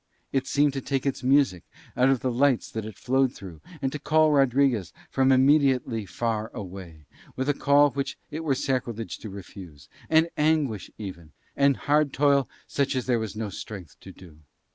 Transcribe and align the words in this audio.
It 0.33 0.47
seemed 0.47 0.73
to 0.73 0.81
take 0.81 1.05
its 1.05 1.21
music 1.21 1.63
out 1.95 2.09
of 2.09 2.21
the 2.21 2.31
lights 2.31 2.71
that 2.71 2.85
it 2.87 2.97
flowed 2.97 3.35
through 3.35 3.61
and 3.83 3.91
to 3.91 3.99
call 3.99 4.31
Rodriguez 4.31 4.91
from 5.11 5.31
immediately 5.31 6.07
far 6.07 6.49
away, 6.55 7.05
with 7.35 7.47
a 7.47 7.53
call 7.53 7.91
which 7.91 8.17
it 8.31 8.43
were 8.43 8.55
sacrilege 8.55 9.19
to 9.19 9.29
refuse, 9.29 9.89
and 10.09 10.27
anguish 10.35 10.89
even, 10.97 11.33
and 11.55 11.77
hard 11.77 12.13
toil 12.13 12.49
such 12.65 12.95
as 12.95 13.05
there 13.05 13.19
was 13.19 13.35
no 13.35 13.49
strength 13.49 13.99
to 13.99 14.11
do. 14.11 14.39